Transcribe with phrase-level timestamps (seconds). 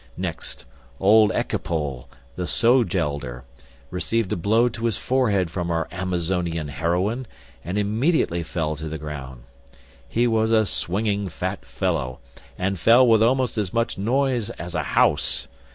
[0.17, 0.65] Next,
[0.99, 3.43] old Echepole, the sowgelder,
[3.91, 7.27] received a blow in his forehead from our Amazonian heroine,
[7.63, 9.43] and immediately fell to the ground.
[10.09, 12.17] He was a swinging fat fellow,
[12.57, 15.45] and fell with almost as much noise as a house.